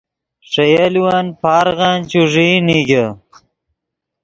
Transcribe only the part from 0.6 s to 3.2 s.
یولون پارغن چوݱیئی نیگے